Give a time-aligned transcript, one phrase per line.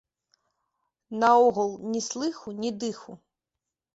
[1.23, 3.13] Наогул ні слыху, ні дыху.